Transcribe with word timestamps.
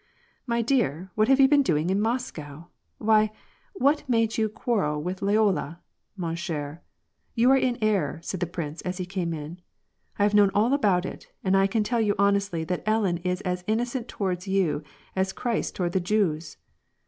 "My 0.53 0.63
dear, 0.63 1.11
what 1.13 1.27
have 1.27 1.39
you 1.39 1.47
been 1.47 1.61
doing 1.61 1.91
in 1.91 2.01
Moscow? 2.01 2.69
Why, 2.97 3.29
what 3.73 4.03
made 4.09 4.35
you 4.35 4.49
quarrel 4.49 4.99
with 4.99 5.19
Lyola, 5.21 5.79
man 6.17 6.35
cher? 6.35 6.81
You 7.35 7.51
are 7.51 7.55
in 7.55 7.77
error," 7.83 8.19
said 8.23 8.39
the 8.39 8.47
prince, 8.47 8.81
as 8.81 8.97
he 8.97 9.05
came 9.05 9.31
in." 9.31 9.61
I 10.17 10.23
have 10.23 10.33
known 10.33 10.49
all 10.55 10.73
about 10.73 11.05
it, 11.05 11.31
and 11.43 11.55
I 11.55 11.67
can 11.67 11.83
tell 11.83 12.01
you 12.01 12.15
honestly 12.17 12.63
that 12.63 12.81
Ellen 12.87 13.17
is 13.19 13.41
as 13.41 13.63
innocent 13.67 14.07
toward 14.07 14.47
you 14.47 14.81
as 15.15 15.33
Christ 15.33 15.75
toward 15.75 15.91
the 15.91 15.99
Jews." 15.99 16.57